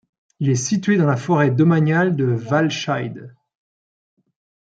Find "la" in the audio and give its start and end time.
1.05-1.15